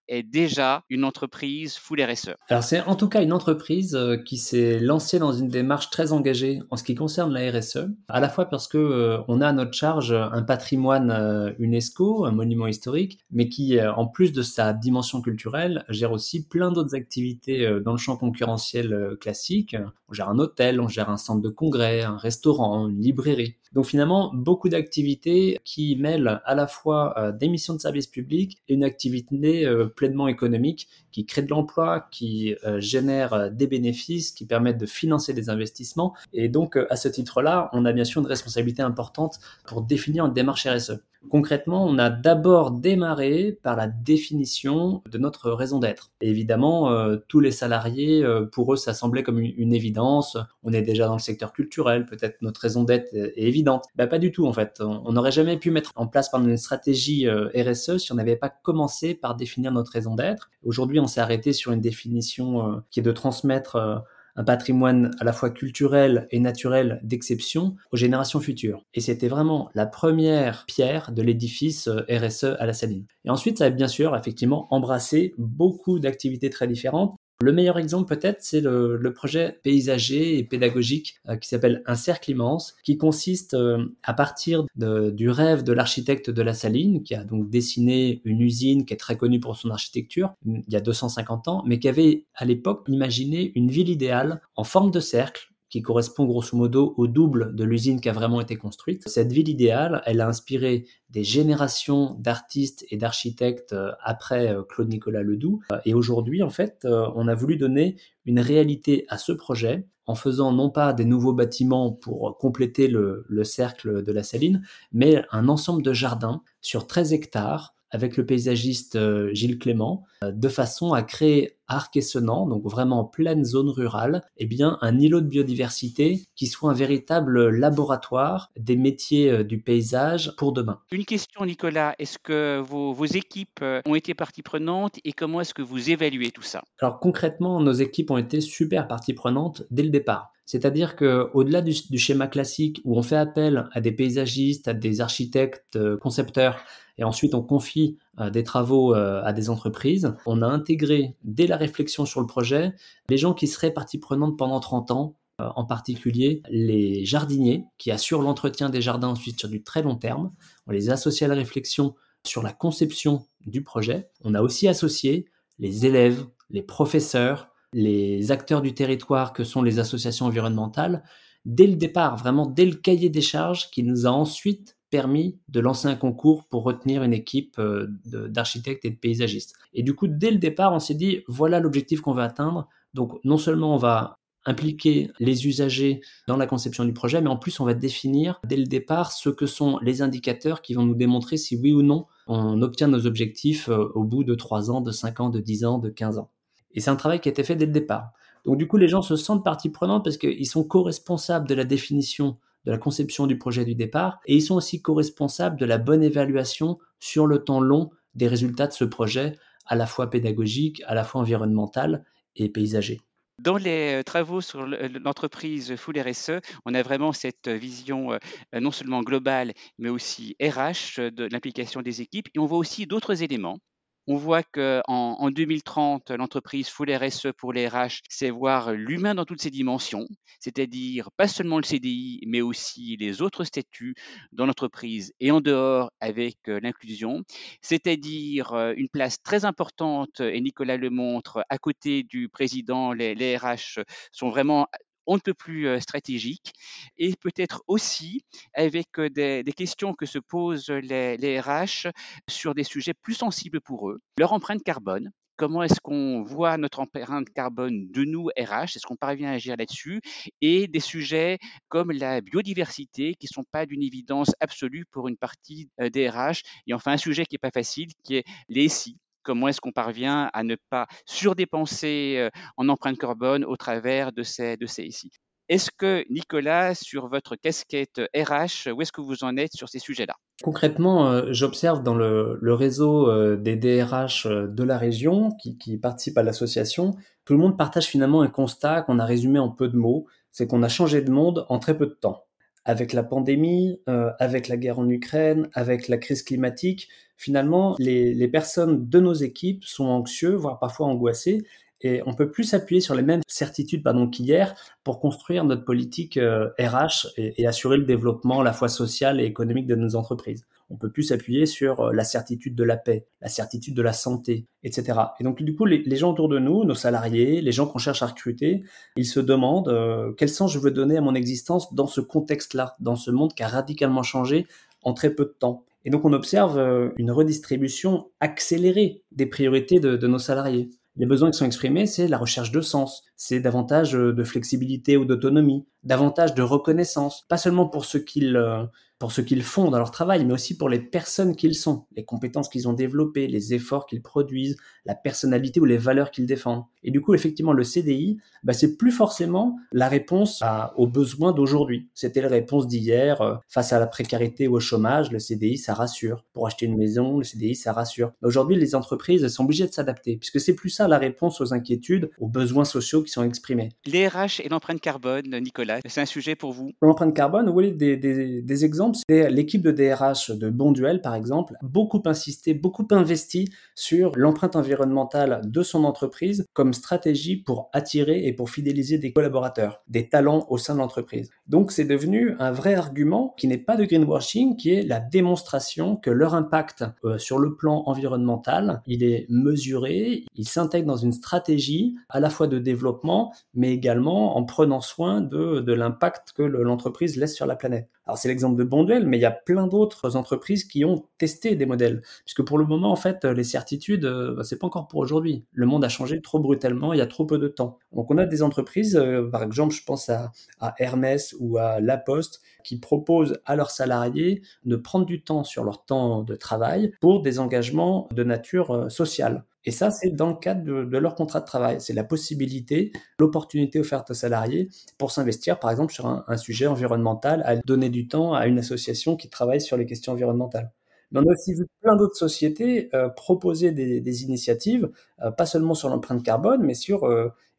est 0.09 0.22
déjà 0.22 0.82
une 0.88 1.04
entreprise 1.04 1.76
full 1.76 2.03
RSE 2.03 2.31
Alors 2.48 2.62
c'est 2.62 2.81
en 2.82 2.94
tout 2.94 3.09
cas 3.09 3.22
une 3.22 3.32
entreprise 3.32 3.94
euh, 3.94 4.16
qui 4.16 4.37
s'est 4.37 4.78
lancée 4.78 5.19
dans 5.19 5.32
une 5.32 5.48
démarche 5.48 5.91
très 5.91 6.12
engagée 6.12 6.60
en 6.70 6.76
ce 6.76 6.84
qui 6.84 6.94
concerne 6.94 7.32
la 7.32 7.50
RSE, 7.50 7.88
à 8.09 8.20
la 8.20 8.28
fois 8.28 8.47
parce 8.47 8.69
que 8.69 8.78
euh, 8.78 9.19
on 9.28 9.41
a 9.41 9.48
à 9.48 9.53
notre 9.53 9.72
charge 9.72 10.12
un 10.12 10.43
patrimoine 10.43 11.10
euh, 11.10 11.53
UNESCO, 11.59 12.25
un 12.25 12.32
monument 12.32 12.66
historique, 12.66 13.19
mais 13.31 13.48
qui 13.48 13.81
en 13.81 14.06
plus 14.06 14.32
de 14.32 14.43
sa 14.43 14.72
dimension 14.72 15.20
culturelle 15.20 15.84
gère 15.88 16.12
aussi 16.12 16.47
plein 16.47 16.70
d'autres 16.70 16.94
activités 16.94 17.69
dans 17.84 17.93
le 17.93 17.98
champ 17.98 18.16
concurrentiel 18.16 19.16
classique. 19.20 19.76
On 20.09 20.12
gère 20.12 20.28
un 20.28 20.38
hôtel, 20.38 20.81
on 20.81 20.88
gère 20.88 21.10
un 21.10 21.16
centre 21.16 21.43
de 21.43 21.48
congrès, 21.48 22.03
un 22.03 22.16
restaurant, 22.16 22.88
une 22.88 23.00
librairie. 23.00 23.56
Donc 23.75 23.87
finalement, 23.87 24.31
beaucoup 24.33 24.69
d'activités 24.69 25.59
qui 25.65 25.97
mêlent 25.97 26.41
à 26.45 26.55
la 26.55 26.67
fois 26.69 27.19
euh, 27.19 27.33
des 27.33 27.49
missions 27.49 27.75
de 27.75 27.81
service 27.81 28.07
public 28.07 28.59
et 28.69 28.75
une 28.75 28.85
activité 28.85 29.67
euh, 29.67 29.87
pleinement 29.87 30.29
économique 30.29 30.89
qui 31.11 31.27
crée 31.27 31.43
de 31.43 31.51
l'emploi, 31.51 32.07
qui 32.11 32.55
euh, 32.65 32.81
génère 32.81 33.51
des 33.51 33.67
bénéfices, 33.67 34.31
qui 34.31 34.47
permettent 34.47 34.79
de 34.79 34.87
financer 34.87 35.35
des 35.35 35.51
investissements. 35.51 36.15
Et 36.33 36.49
donc 36.49 36.79
à 36.89 36.97
ce 36.97 37.09
titre-là, 37.09 37.69
on 37.73 37.85
a 37.85 37.93
bien 37.93 38.05
sûr 38.05 38.21
une 38.21 38.29
responsabilité 38.29 38.83
importante 38.83 39.39
pour 39.67 39.83
définir 39.83 40.25
une 40.27 40.33
démarche 40.33 40.67
RSE. 40.67 41.01
Concrètement, 41.31 41.87
on 41.87 41.99
a 41.99 42.11
d'abord 42.11 42.71
démarré 42.71 43.59
par 43.62 43.77
la 43.77 43.87
définition 43.87 45.03
de 45.11 45.17
notre 45.17 45.51
raison 45.53 45.79
d'être. 45.79 46.12
évidemment, 46.21 46.95
tous 47.29 47.41
les 47.41 47.51
salariés, 47.51 48.23
pour 48.53 48.75
eux, 48.75 48.77
ça 48.77 48.93
semblait 48.93 49.23
comme 49.23 49.39
une, 49.39 49.73
évidence. 49.73 50.37
On 50.62 50.73
est 50.75 50.83
déjà 50.83 51.06
dans 51.06 51.15
le 51.15 51.21
secteur 51.21 51.55
culturel, 51.55 52.05
peut-être 52.05 52.43
notre 52.43 52.61
raison 52.61 52.85
d'être 52.85 53.15
est, 53.15 53.33
évidente. 53.37 53.63
Ben, 53.97 54.06
pas 54.06 54.19
du 54.19 54.32
tout, 54.32 54.47
en 54.47 54.52
fait. 54.52 54.80
On 54.80 55.12
n'aurait 55.12 55.32
jamais 55.32 55.56
pu 55.56 55.70
mettre 55.70 55.92
en 55.97 56.06
place 56.06 56.30
une 56.34 56.56
stratégie 56.56 57.26
euh, 57.26 57.48
RSE 57.54 57.98
si 57.98 58.12
on 58.12 58.16
n'avait 58.16 58.36
pas 58.36 58.48
commencé 58.48 59.14
par 59.14 59.34
définir 59.36 59.72
notre 59.72 59.92
raison 59.92 60.14
d'être. 60.14 60.50
Aujourd'hui, 60.64 61.00
on 61.00 61.06
s'est 61.06 61.20
arrêté 61.20 61.52
sur 61.52 61.72
une 61.72 61.80
définition 61.80 62.82
qui 62.91 63.00
est 63.00 63.02
de 63.02 63.12
transmettre 63.12 64.04
un 64.36 64.44
patrimoine 64.44 65.10
à 65.20 65.25
la 65.25 65.32
fois 65.32 65.50
culturel 65.50 66.26
et 66.30 66.41
naturel 66.41 67.00
d'exception 67.02 67.76
aux 67.92 67.97
générations 67.97 68.41
futures. 68.41 68.84
Et 68.94 69.00
c'était 69.00 69.28
vraiment 69.28 69.70
la 69.75 69.86
première 69.86 70.64
pierre 70.66 71.12
de 71.12 71.22
l'édifice 71.22 71.88
euh, 71.88 72.04
RSE 72.10 72.56
à 72.58 72.66
la 72.66 72.72
Saline. 72.72 73.06
Et 73.25 73.31
ensuite, 73.31 73.58
ça 73.58 73.66
a 73.66 73.70
bien 73.70 73.88
sûr 73.88 74.16
effectivement 74.16 74.66
embrassé 74.70 75.34
beaucoup 75.38 75.98
d'activités 75.98 76.50
très 76.50 76.66
différentes 76.66 77.16
le 77.44 77.53
meilleur 77.53 77.78
exemple 77.78 78.15
peut-être, 78.15 78.38
c'est 78.41 78.60
le, 78.60 79.12
projet 79.15 79.60
paysager 79.62 80.38
et 80.38 80.43
pédagogique 80.43 81.16
euh, 81.28 81.37
qui 81.37 81.49
s'appelle 81.49 81.82
Un 81.87 81.94
cercle 81.94 82.32
immense, 82.32 82.75
qui 82.82 82.99
consiste 82.99 83.55
euh, 83.55 83.87
à 84.03 84.12
partir 84.12 84.65
du 84.77 85.31
rêve 85.31 85.62
de 85.62 85.72
l'architecte 85.72 86.31
de 86.31 86.43
la 86.43 86.53
Saline, 86.53 87.03
qui 87.05 87.15
a 87.15 87.22
donc 87.22 87.49
dessiné 87.49 88.21
une 88.25 88.41
usine 88.41 88.84
qui 88.84 88.94
est 88.94 88.97
très 88.97 89.16
connue 89.16 89.38
pour 89.38 89.56
son 89.56 89.71
architecture 89.71 90.34
il 90.44 90.72
y 90.72 90.77
a 90.77 90.81
250 90.81 91.49
ans, 91.49 91.62
mais 91.66 91.78
qui 91.78 91.88
avait 91.88 92.25
à 92.34 92.44
l'époque 92.44 92.84
imaginé 92.88 93.53
une 93.55 93.71
ville 93.71 93.88
idéale 93.88 94.41
en 94.56 94.65
forme 94.65 94.91
de 94.91 95.00
cercle 95.00 95.53
qui 95.75 95.83
correspond 95.83 96.25
grosso 96.25 96.57
modo 96.57 96.95
au 96.99 97.09
double 97.09 97.53
de 97.53 97.65
l'usine 97.65 98.01
qui 98.01 98.09
a 98.09 98.12
vraiment 98.12 98.41
été 98.41 98.55
construite. 98.55 99.09
Cette 99.09 99.33
ville 99.33 99.49
idéale, 99.49 100.03
elle 100.07 100.21
a 100.21 100.29
inspiré 100.29 100.87
des 101.11 101.25
générations 101.25 102.15
d'artistes 102.21 102.87
et 102.93 102.97
d'architectes 102.97 103.73
euh, 103.73 103.91
après 104.00 104.55
euh, 104.55 104.62
Claude 104.62 104.88
Nicolas 104.88 105.25
Ledoux. 105.25 105.62
Euh, 105.73 105.81
et 105.85 105.93
aujourd'hui, 105.93 106.44
en 106.44 106.49
fait, 106.49 106.87
on 106.87 107.26
a 107.26 107.35
voulu 107.35 107.56
donner 107.56 107.97
une 108.25 108.38
réalité 108.38 109.05
à 109.09 109.19
ce 109.19 109.32
projet 109.32 109.88
en 110.06 110.15
faisant 110.15 110.53
non 110.53 110.71
pas 110.71 110.93
des 110.93 111.05
nouveaux 111.05 111.32
bâtiments 111.32 111.91
pour 111.91 112.38
compléter 112.38 112.87
le, 112.87 113.25
le 113.29 113.43
cercle 113.43 114.05
de 114.05 114.12
la 114.12 114.23
saline, 114.23 114.62
mais 114.93 115.25
un 115.32 115.49
ensemble 115.49 115.82
de 115.82 115.93
jardins 115.93 116.43
sur 116.61 116.87
13 116.87 117.15
hectares 117.15 117.74
avec 117.94 118.17
le 118.17 118.26
paysagiste 118.26 118.96
euh, 118.96 119.32
Gilles 119.32 119.58
Clément, 119.58 120.02
euh, 120.25 120.32
de 120.32 120.49
façon 120.49 120.93
à 120.93 121.05
créer 121.05 121.56
Arc-et-Senans, 121.69 122.49
donc 122.49 122.64
vraiment 122.64 122.99
en 122.99 123.05
pleine 123.05 123.44
zone 123.44 123.69
rurale, 123.69 124.23
eh 124.37 124.46
bien 124.46 124.79
un 124.81 124.99
îlot 124.99 125.20
de 125.20 125.29
biodiversité 125.29 126.25
qui 126.35 126.49
soit 126.49 126.73
un 126.73 126.75
véritable 126.75 127.50
laboratoire 127.50 128.50
des 128.58 128.75
métiers 128.75 129.31
euh, 129.31 129.44
du 129.44 129.61
paysage 129.61 130.35
pour 130.37 130.52
demain. 130.52 130.81
Une 130.91 131.05
question 131.05 131.44
Nicolas, 131.44 131.94
est-ce 132.00 132.19
que 132.19 132.58
vos, 132.58 132.93
vos, 132.93 133.05
équipes 133.05 133.64
ont 133.87 133.94
été 133.94 134.12
partie 134.12 134.43
prenante 134.43 134.96
et 135.05 135.12
comment 135.12 135.41
est-ce 135.41 135.55
que 135.55 135.62
vous 135.62 135.91
évaluez 135.91 136.32
tout 136.32 136.43
ça? 136.43 136.64
Alors 136.81 136.99
concrètement, 136.99 137.61
nos 137.61 137.73
équipes 137.73 138.11
ont 138.11 138.19
été 138.19 138.41
super 138.41 138.88
partie 138.88 139.14
prenante 139.14 139.62
dès 139.70 139.85
le 139.85 139.91
départ. 139.91 140.32
C'est-à-dire 140.46 140.96
qu'au-delà 140.96 141.62
du, 141.62 141.73
du, 141.88 141.99
schéma 141.99 142.26
classique 142.26 142.81
où 142.85 142.99
on 142.99 143.02
fait 143.02 143.17
appel 143.17 143.67
à 143.73 143.81
des 143.81 143.93
paysagistes, 143.93 144.69
à 144.69 144.75
des 144.75 145.00
architectes, 145.00 145.79
concepteurs, 146.00 146.58
et 146.99 147.05
ensuite 147.05 147.35
on 147.35 147.43
confie 147.43 147.99
euh, 148.20 148.31
des 148.31 148.43
travaux 148.43 148.94
euh, 148.94 149.23
à 149.25 149.32
des 149.32 149.50
entreprises, 149.50 150.14
on 150.26 150.43
a 150.43 150.46
intégré 150.46 151.17
dès 151.23 151.46
la 151.46 151.56
réflexion 151.56 152.06
sur 152.06 152.20
le 152.20 152.26
projet 152.26 152.75
les 153.08 153.17
gens 153.17 153.35
qui 153.35 153.46
seraient 153.46 153.73
partie 153.73 153.99
prenante 153.99 154.37
pendant 154.38 154.61
30 154.61 154.91
ans, 154.91 155.17
en 155.38 155.64
particulier 155.64 156.43
les 156.49 157.05
jardiniers 157.05 157.64
qui 157.76 157.91
assurent 157.91 158.23
l'entretien 158.23 158.70
des 158.70 158.81
jardins 158.81 159.08
ensuite 159.08 159.41
sur 159.41 159.49
du 159.49 159.64
très 159.64 159.82
long 159.82 159.96
terme. 159.96 160.31
On 160.69 160.70
les 160.70 160.91
associe 160.91 161.29
à 161.29 161.35
la 161.35 161.38
réflexion 161.38 161.96
sur 162.25 162.43
la 162.43 162.52
conception 162.52 163.26
du 163.44 163.62
projet. 163.62 164.08
On 164.23 164.35
a 164.35 164.43
aussi 164.43 164.69
associé 164.69 165.26
les 165.58 165.87
élèves, 165.87 166.25
les 166.50 166.62
professeurs, 166.62 167.49
les 167.73 168.31
acteurs 168.31 168.62
du 168.62 168.75
territoire 168.75 169.32
que 169.32 169.43
sont 169.43 169.62
les 169.62 169.81
associations 169.81 170.26
environnementales 170.26 171.02
dès 171.44 171.67
le 171.67 171.76
départ, 171.76 172.17
vraiment 172.17 172.46
dès 172.46 172.64
le 172.64 172.76
cahier 172.76 173.11
des 173.11 173.20
charges 173.20 173.70
qui 173.70 173.82
nous 173.82 174.06
a 174.06 174.11
ensuite 174.11 174.74
permis 174.94 175.41
de 175.49 175.58
lancer 175.58 175.88
un 175.88 175.96
concours 175.96 176.44
pour 176.44 176.62
retenir 176.62 177.02
une 177.02 177.12
équipe 177.12 177.58
euh, 177.58 177.88
d'architectes 178.05 178.85
et 178.85 178.91
de 178.91 178.96
paysagistes. 178.96 179.56
Et 179.73 179.82
du 179.82 179.93
coup, 179.93 180.06
dès 180.06 180.31
le 180.31 180.38
départ, 180.38 180.73
on 180.73 180.79
s'est 180.79 180.94
dit, 180.94 181.25
voilà 181.26 181.58
l'objectif 181.58 182.00
qu'on 182.00 182.12
veut 182.12 182.23
atteindre. 182.23 182.69
Donc, 182.94 183.19
non 183.25 183.37
seulement 183.37 183.75
on 183.75 183.76
va 183.76 184.20
impliquer 184.46 185.11
les 185.19 185.49
usagers 185.49 186.00
dans 186.29 186.37
la 186.37 186.46
conception 186.46 186.85
du 186.85 186.93
projet, 186.93 187.20
mais 187.20 187.29
en 187.29 187.37
plus, 187.37 187.58
on 187.58 187.64
va 187.64 187.75
définir 187.75 188.41
dès 188.46 188.56
le 188.56 188.67
départ 188.67 189.11
ce 189.11 189.31
que 189.31 189.46
sont 189.46 189.81
les 189.82 190.00
indicateurs 190.00 190.62
qui 190.62 190.75
vont 190.75 190.85
nous 190.85 190.94
démontrer 190.94 191.38
si 191.38 191.56
oui 191.56 191.73
ou 191.73 191.82
non 191.82 192.06
on 192.29 192.62
obtient 192.62 192.87
nos 192.87 193.05
objectifs 193.05 193.69
euh, 193.69 193.91
au 193.96 194.05
bout 194.05 194.23
de 194.23 194.37
3 194.37 194.70
ans, 194.70 194.81
de 194.81 194.93
5 194.93 195.19
ans, 195.19 195.29
de 195.29 195.41
10 195.41 195.64
ans, 195.64 195.79
de 195.81 195.91
15 195.91 196.19
ans. 196.19 196.31
Et 196.70 196.79
c'est 196.79 196.91
un 196.91 196.96
travail 196.96 197.19
qui 197.19 197.29
a 197.29 197.32
été 197.32 197.43
fait 197.43 197.56
dès 197.56 197.67
le 197.67 197.73
départ. 197.73 198.12
Donc 198.44 198.58
du 198.58 198.69
coup, 198.69 198.76
les 198.76 198.88
gens 198.88 199.02
se 199.02 199.17
sentent 199.17 199.43
partie 199.43 199.70
prenante 199.70 200.05
parce 200.05 200.19
qu'ils 200.19 200.46
sont 200.46 200.62
co-responsables 200.62 201.49
de 201.49 201.55
la 201.55 201.64
définition, 201.64 202.37
de 202.64 202.70
la 202.70 202.78
conception 202.78 203.26
du 203.26 203.38
projet 203.38 203.64
du 203.64 203.75
départ, 203.75 204.20
et 204.26 204.37
ils 204.37 204.43
sont 204.43 204.55
aussi 204.55 204.81
co-responsables 204.82 205.58
de 205.58 205.66
la 205.66 205.78
bonne 205.78 206.02
évaluation 206.02 206.78
sur 206.99 207.26
le 207.26 207.44
temps 207.44 207.61
long 207.61 207.90
des 208.14 208.28
résultats 208.28 208.66
de 208.66 208.72
ce 208.72 208.84
projet, 208.84 209.38
à 209.66 209.76
la 209.76 209.87
fois 209.87 210.11
pédagogique, 210.11 210.82
à 210.87 210.94
la 210.94 211.05
fois 211.05 211.20
environnemental 211.20 212.05
et 212.37 212.49
paysager. 212.49 213.00
Dans 213.43 213.56
les 213.56 214.02
travaux 214.06 214.40
sur 214.40 214.64
l'entreprise 214.64 215.75
Full 215.75 215.99
RSE, 215.99 216.40
on 216.64 216.75
a 216.75 216.82
vraiment 216.82 217.12
cette 217.12 217.49
vision 217.49 218.16
non 218.52 218.70
seulement 218.70 219.02
globale, 219.02 219.52
mais 219.78 219.88
aussi 219.88 220.37
RH 220.40 221.10
de 221.10 221.28
l'implication 221.32 221.82
des 221.82 222.00
équipes. 222.00 222.28
Et 222.34 222.38
on 222.38 222.46
voit 222.46 222.58
aussi 222.58 222.87
d'autres 222.87 223.25
éléments 223.25 223.58
on 224.06 224.17
voit 224.17 224.43
qu'en 224.43 224.83
en 224.87 225.31
2030, 225.31 226.11
l'entreprise 226.11 226.69
Full 226.69 226.91
RSE 226.95 227.29
pour 227.37 227.53
les 227.53 227.69
RH, 227.69 228.03
c'est 228.09 228.31
voir 228.31 228.73
l'humain 228.73 229.15
dans 229.15 229.25
toutes 229.25 229.41
ses 229.41 229.51
dimensions, 229.51 230.06
c'est-à-dire 230.41 231.11
pas 231.17 231.29
seulement 231.29 231.56
le 231.56 231.65
CDI, 231.65 232.21
mais 232.27 232.41
aussi 232.41 232.97
les 232.99 233.23
autres 233.23 233.45
statuts 233.45 233.95
dans 234.33 234.47
l'entreprise 234.47 235.12
et 235.21 235.31
en 235.31 235.41
dehors 235.41 235.91
avec 236.01 236.37
l'inclusion, 236.47 237.23
c'est-à-dire 237.62 238.55
une 238.77 238.89
place 238.89 239.23
très 239.23 239.45
importante, 239.45 240.21
et 240.21 240.41
Nicolas 240.41 240.77
le 240.77 240.91
montre, 240.91 241.45
à 241.49 241.59
côté 241.59 242.03
du 242.03 242.29
président, 242.29 242.93
les, 242.93 243.15
les 243.15 243.37
RH 243.37 243.81
sont 244.12 244.29
vraiment 244.29 244.67
on 245.06 245.15
ne 245.17 245.21
peut 245.21 245.35
plus 245.35 245.81
stratégique 245.81 246.53
et 246.97 247.15
peut-être 247.17 247.62
aussi 247.67 248.23
avec 248.55 248.89
des, 249.01 249.45
questions 249.56 249.95
que 249.95 250.06
se 250.06 250.19
posent 250.19 250.71
les, 250.71 251.17
les, 251.17 251.41
RH 251.41 251.89
sur 252.29 252.55
des 252.55 252.65
sujets 252.65 252.95
plus 252.95 253.15
sensibles 253.15 253.61
pour 253.61 253.91
eux, 253.91 254.01
leur 254.19 254.33
empreinte 254.33 254.62
carbone. 254.62 255.11
Comment 255.37 255.65
est-ce 255.65 255.81
qu'on 255.81 256.23
voit 256.23 256.56
notre 256.59 256.79
empreinte 256.79 257.29
carbone 257.31 257.91
de 257.91 258.05
nous, 258.05 258.29
RH? 258.39 258.77
Est-ce 258.77 258.87
qu'on 258.87 258.95
parvient 258.95 259.31
à 259.31 259.33
agir 259.33 259.56
là-dessus? 259.56 260.01
Et 260.41 260.69
des 260.69 260.79
sujets 260.79 261.39
comme 261.69 261.91
la 261.91 262.21
biodiversité 262.21 263.17
qui 263.17 263.27
ne 263.27 263.35
sont 263.35 263.45
pas 263.51 263.67
d'une 263.67 263.83
évidence 263.83 264.31
absolue 264.39 264.85
pour 264.93 265.09
une 265.09 265.17
partie 265.17 265.69
des 265.93 266.09
RH. 266.09 266.43
Et 266.69 266.75
enfin, 266.75 266.93
un 266.93 266.97
sujet 266.99 267.25
qui 267.27 267.35
n'est 267.35 267.39
pas 267.39 267.51
facile, 267.51 267.89
qui 268.05 268.15
est 268.17 268.25
les 268.49 268.69
SI 268.69 268.97
comment 269.25 269.49
est-ce 269.49 269.61
qu'on 269.61 269.73
parvient 269.73 270.31
à 270.32 270.44
ne 270.44 270.56
pas 270.71 270.87
surdépenser 271.06 272.17
euh, 272.19 272.31
en 272.56 272.69
empreinte 272.69 272.99
carbone 272.99 273.44
au 273.44 273.56
travers 273.56 274.12
de 274.12 274.23
ces, 274.23 274.56
de 274.56 274.67
ces 274.67 274.85
ici. 274.85 275.11
Est-ce 275.49 275.71
que, 275.76 276.05
Nicolas, 276.09 276.75
sur 276.75 277.09
votre 277.09 277.37
casquette 277.37 278.00
RH, 278.17 278.73
où 278.73 278.81
est-ce 278.81 278.93
que 278.93 279.03
vous 279.03 279.25
en 279.25 279.37
êtes 279.37 279.53
sur 279.53 279.69
ces 279.69 279.79
sujets-là? 279.79 280.15
Concrètement, 280.43 281.11
euh, 281.11 281.26
j'observe 281.32 281.82
dans 281.82 281.94
le, 281.94 282.38
réseau 282.55 283.11
euh, 283.11 283.37
des 283.37 283.56
DRH 283.56 284.26
de 284.26 284.62
la 284.62 284.79
région 284.79 285.32
qui, 285.43 285.59
qui 285.59 285.77
participent 285.77 286.17
à 286.17 286.23
l'association, 286.23 286.97
tout 287.27 287.35
le 287.35 287.41
monde 287.41 287.59
partage 287.59 287.87
finalement 287.87 288.23
un 288.23 288.29
constat 288.29 288.82
qu'on 288.82 288.99
a 288.99 289.05
résumé 289.05 289.38
en 289.38 289.50
peu 289.50 289.69
de 289.69 289.77
mots, 289.77 290.06
c'est 290.32 290.47
qu'on 290.47 290.62
a 290.62 290.69
changé 290.69 291.03
de 291.03 291.11
monde 291.11 291.44
en 291.49 291.59
très 291.59 291.77
peu 291.77 291.87
de 291.87 291.93
temps 291.93 292.24
avec 292.64 292.93
la 292.93 293.02
pandémie, 293.02 293.81
euh, 293.88 294.11
avec 294.19 294.49
la 294.49 294.56
guerre 294.56 294.78
en 294.78 294.88
Ukraine, 294.88 295.49
avec 295.55 295.88
la 295.88 295.99
crise 295.99 296.22
climatique, 296.22 296.88
finalement, 297.16 297.76
les, 297.78 298.14
les, 298.14 298.28
personnes 298.28 298.88
de 298.88 299.00
nos 299.00 299.12
équipes 299.12 299.64
sont 299.64 299.84
anxieux, 299.84 300.34
voire 300.34 300.58
parfois 300.58 300.87
angoissées, 300.87 301.44
et 301.81 302.02
on 302.06 302.14
peut 302.14 302.31
plus 302.31 302.44
s'appuyer 302.44 302.81
sur 302.81 302.94
les 302.94 303.02
mêmes 303.02 303.20
certitudes 303.28 303.82
pardon, 303.82 304.08
qu'hier 304.08 304.55
pour 304.84 305.00
construire 305.00 305.44
notre 305.44 305.64
politique 305.64 306.16
euh, 306.16 306.49
RH 306.58 307.08
et, 307.19 307.43
et, 307.43 307.46
assurer 307.46 307.76
le 307.76 307.84
développement 307.84 308.40
à 308.40 308.44
la 308.44 308.55
fois 308.55 308.69
social 308.69 309.20
et 309.20 309.25
économique 309.25 309.67
de 309.67 309.75
nos 309.75 309.94
entreprises. 309.94 310.46
On 310.70 310.76
peut 310.76 310.90
plus 310.90 311.05
s'appuyer 311.05 311.46
sur 311.46 311.81
euh, 311.81 311.93
la 311.93 312.05
certitude 312.05 312.55
de 312.55 312.64
la 312.64 312.76
paix, 312.76 313.06
la 313.20 313.28
certitude 313.28 313.75
de 313.75 313.82
la 313.82 313.93
santé, 313.93 314.46
etc. 314.62 314.99
Et 315.20 315.25
donc 315.25 315.43
du 315.43 315.55
coup, 315.55 315.66
les, 315.66 315.82
les 315.82 315.96
gens 315.96 316.12
autour 316.12 316.28
de 316.28 316.38
nous, 316.38 316.64
nos 316.64 316.75
salariés, 316.75 317.40
les 317.40 317.52
gens 317.52 317.66
qu'on 317.66 317.78
cherche 317.78 318.02
à 318.02 318.06
recruter, 318.06 318.64
ils 318.96 319.06
se 319.06 319.20
demandent 319.20 319.69
euh, 319.69 320.12
quel 320.16 320.28
sens 320.28 320.52
je 320.52 320.58
veux 320.58 320.70
donner 320.70 320.96
à 320.96 321.00
mon 321.00 321.14
existence 321.14 321.75
dans 321.75 321.87
ce 321.87 322.00
contexte-là, 322.00 322.76
dans 322.81 322.96
ce 322.96 323.11
monde 323.11 323.34
qui 323.34 323.43
a 323.43 323.49
radicalement 323.49 324.02
changé 324.02 324.46
en 324.82 324.94
très 324.94 325.11
peu 325.11 325.25
de 325.25 325.34
temps. 325.38 325.64
Et 325.84 325.90
donc 325.90 326.05
on 326.05 326.12
observe 326.12 326.93
une 326.96 327.10
redistribution 327.10 328.08
accélérée 328.20 329.02
des 329.12 329.26
priorités 329.26 329.81
de, 329.81 329.96
de 329.96 330.06
nos 330.06 330.19
salariés. 330.19 330.70
Les 330.96 331.06
besoins 331.06 331.32
qui 331.32 331.38
sont 331.38 331.46
exprimés, 331.46 331.87
c'est 331.87 332.06
la 332.06 332.19
recherche 332.19 332.52
de 332.52 332.60
sens, 332.60 333.02
c'est 333.17 333.40
davantage 333.40 333.96
euh, 333.96 334.12
de 334.12 334.22
flexibilité 334.22 334.96
ou 334.96 335.05
d'autonomie, 335.05 335.67
davantage 335.82 336.34
de 336.34 336.43
reconnaissance, 336.43 337.26
pas 337.28 337.37
seulement 337.37 337.67
pour 337.67 337.84
ce 337.84 337.99
qu'ils 337.99 338.37
euh, 338.37 338.64
pour 339.05 339.12
ce 339.12 339.21
qu'ils 339.21 339.43
font 339.43 339.71
dans 339.71 339.77
leur 339.77 339.91
travail, 339.91 340.25
mais 340.25 340.33
aussi 340.33 340.56
pour 340.56 340.71
les 340.71 340.79
personnes 340.79 341.37
qu'ils 341.37 341.56
sont, 341.56 341.85
les 341.95 342.06
compétences 342.06 342.49
qu'ils 342.49 342.69
ont 342.69 342.73
développées, 342.73 343.27
les 343.27 343.53
efforts 343.53 343.85
qu'ils 343.85 344.01
produisent, 344.01 344.56
la 344.87 344.95
personnalité 344.95 345.61
ou 345.61 345.67
les 345.67 345.77
valeurs 345.77 346.11
qu'ils 346.11 346.25
défendent. 346.25 346.65
Et 346.83 346.91
du 346.91 347.03
coup, 347.03 347.12
effectivement, 347.12 347.53
le 347.53 347.65
CDI, 347.65 348.17
bah, 348.45 348.55
c'est 348.55 348.79
plus 348.79 348.93
forcément 348.93 349.59
la 349.73 349.89
réponse 349.89 350.43
aux 350.77 350.87
besoins 350.87 351.33
d'aujourd'hui. 351.33 351.91
C'était 351.93 352.23
la 352.23 352.29
réponse 352.29 352.67
d'hier 352.67 353.21
euh, 353.21 353.35
face 353.47 353.75
à 353.75 353.79
la 353.79 353.87
précarité 353.87 354.49
ou 354.49 354.56
au 354.56 354.61
chômage. 354.61 355.11
Le 355.11 355.19
CDI, 355.19 355.59
ça 355.59 355.75
rassure. 355.75 356.25
Pour 356.33 356.46
acheter 356.46 356.65
une 356.65 356.77
maison, 356.79 357.19
le 357.19 357.25
CDI, 357.25 357.55
ça 357.55 357.75
rassure. 357.75 358.13
Aujourd'hui, 358.23 358.56
les 358.56 358.75
entreprises 358.75 359.27
sont 359.29 359.44
obligées 359.44 359.67
de 359.67 359.73
s'adapter, 359.73 360.17
puisque 360.17 360.41
c'est 360.41 360.55
plus 360.55 360.70
ça 360.70 360.89
la 360.89 360.96
réponse 360.99 361.43
aux 361.43 361.53
inquiétudes, 361.53 362.11
aux 362.19 362.29
besoins 362.29 362.65
sociaux 362.65 363.03
qui 363.03 363.11
sont 363.11 363.23
exprimés. 363.23 363.69
Les 363.84 364.08
RH 364.08 364.41
et 364.43 364.49
l'empreinte 364.49 364.81
carbone, 364.81 365.39
Nicolas, 365.43 365.81
c'est 365.87 366.01
un 366.01 366.06
sujet 366.06 366.37
pour 366.37 366.53
vous? 366.53 366.73
L'empreinte 366.81 367.15
carbone, 367.15 367.55
des, 367.77 367.96
des, 367.96 368.43
des 368.43 368.65
exemples, 368.65 368.94
l'équipe 369.08 369.63
de 369.63 369.70
DRH 369.70 370.31
de 370.31 370.51
Bonduel, 370.51 371.01
par 371.01 371.15
exemple, 371.15 371.55
beaucoup 371.63 372.03
insisté, 372.06 372.55
beaucoup 372.55 372.86
investi 372.91 373.51
sur 373.74 374.13
l'empreinte 374.17 374.56
environnementale 374.56 375.41
de 375.44 375.63
son 375.63 375.84
entreprise 375.84 376.46
comme 376.53 376.72
stratégie 376.72 377.36
pour 377.36 377.70
attirer 377.72 378.27
et 378.27 378.32
pour 378.32 378.51
fidéliser 378.51 378.98
des 378.98 379.13
collaborateurs, 379.13 379.82
des 379.89 380.08
talents 380.08 380.46
au 380.48 380.58
sein 380.58 380.74
de 380.74 380.79
l'entreprise. 380.79 381.31
Donc 381.46 381.72
c'est 381.72 381.84
devenu 381.84 382.34
un 382.39 382.53
vrai 382.53 382.74
argument 382.74 383.34
qui 383.36 383.48
n'est 383.48 383.58
pas 383.58 383.77
de 383.77 383.84
greenwashing, 383.84 384.56
qui 384.56 384.70
est 384.70 384.82
la 384.82 385.01
démonstration 385.01 385.96
que 385.96 386.10
leur 386.10 386.34
impact 386.34 386.84
euh, 387.05 387.19
sur 387.19 387.39
le 387.39 387.55
plan 387.55 387.82
environnemental, 387.86 388.82
il 388.86 389.03
est 389.03 389.27
mesuré, 389.29 390.24
il 390.34 390.48
s'intègre 390.48 390.86
dans 390.86 390.96
une 390.96 391.13
stratégie 391.13 391.96
à 392.08 392.20
la 392.20 392.31
fois 392.31 392.46
de 392.46 392.58
développement, 392.58 393.32
mais 393.55 393.72
également 393.72 394.36
en 394.36 394.44
prenant 394.44 394.81
soin 394.81 395.20
de 395.20 395.72
l'impact 395.72 396.32
que 396.32 396.43
l'entreprise 396.43 397.17
laisse 397.17 397.34
sur 397.34 397.46
la 397.46 397.56
planète. 397.56 397.89
Alors 398.06 398.19
c'est 398.19 398.29
l'exemple 398.29 398.56
de 398.56 398.65
Bonduel, 398.65 399.06
mais 399.06 399.17
il 399.17 399.20
y 399.20 399.27
a 399.27 399.31
plein 399.31 399.67
d'autres 399.67 400.17
entreprises 400.17 400.65
qui 400.65 400.84
ont 400.84 401.06
testé 401.17 401.56
des 401.56 401.65
modèles, 401.65 402.03
puisque 402.25 402.43
pour 402.43 402.58
le 402.58 402.67
moment 402.67 402.93
en 402.93 402.96
fait 402.96 403.25
les 403.25 403.44
certitudes, 403.44 404.05
bah, 404.05 404.44
c'est 404.44 404.58
pas 404.58 404.67
encore 404.67 404.89
pour 404.89 405.01
aujourd'hui. 405.01 405.44
Le 405.53 405.67
monde 405.67 405.84
a 405.84 405.89
changé 405.89 406.20
trop 406.20 406.39
brutalement, 406.39 406.93
il 406.93 406.99
y 406.99 407.03
a 407.03 407.06
trop 407.06 407.25
peu 407.25 407.39
de 407.39 407.49
temps. 407.49 407.79
Donc 407.93 408.11
on 408.11 408.19
a 408.19 408.27
des 408.27 408.43
entreprises, 408.43 408.96
euh, 408.96 409.29
par 409.31 409.43
exemple 409.43 409.75
je 409.75 409.82
pense 409.84 410.11
à, 410.11 410.32
à 410.61 410.75
Hermès 410.79 411.34
ou 411.41 411.56
à 411.56 411.81
La 411.81 411.96
Poste, 411.96 412.43
qui 412.63 412.79
proposent 412.79 413.41
à 413.46 413.56
leurs 413.56 413.70
salariés 413.70 414.43
de 414.65 414.77
prendre 414.77 415.06
du 415.06 415.23
temps 415.23 415.44
sur 415.44 415.65
leur 415.65 415.84
temps 415.84 416.23
de 416.23 416.34
travail 416.34 416.93
pour 417.01 417.23
des 417.23 417.39
engagements 417.39 418.08
de 418.13 418.25
nature 418.25 418.70
euh, 418.70 418.89
sociale. 418.89 419.44
Et 419.67 419.71
ça, 419.71 419.91
c'est 419.91 420.11
dans 420.11 420.29
le 420.29 420.35
cadre 420.35 420.63
de, 420.63 420.99
leur 420.99 421.15
contrat 421.15 421.41
de 421.41 421.47
travail. 421.47 421.81
C'est 421.81 421.94
la 421.94 422.05
possibilité, 422.05 422.93
l'opportunité 423.19 423.81
offerte 423.81 424.11
aux 424.11 424.15
salariés 424.15 424.69
pour 424.99 425.11
s'investir, 425.11 425.59
par 425.59 425.71
exemple, 425.71 425.93
sur 425.93 426.06
un, 426.06 426.37
sujet 426.37 426.67
environnemental, 426.67 427.43
à 427.47 427.56
donner 427.56 427.89
du 427.89 428.06
temps 428.09 428.35
à 428.35 428.47
une 428.47 428.59
association 428.59 429.17
qui 429.17 429.31
travaille 429.31 429.61
sur 429.61 429.77
les 429.77 429.87
questions 429.87 430.13
environnementales. 430.13 430.71
Mais 431.11 431.21
on 431.21 431.29
a 431.29 431.33
aussi 431.33 431.55
vu 431.55 431.65
plein 431.81 431.97
d'autres 431.97 432.17
sociétés 432.17 432.91
euh, 432.94 433.09
proposer 433.09 433.73
des, 433.73 434.25
initiatives, 434.25 434.91
euh, 435.23 435.31
pas 435.31 435.47
seulement 435.47 435.75
sur 435.75 435.89
l'empreinte 435.89 436.23
carbone, 436.23 436.63
mais 436.63 436.75
sur 436.75 437.05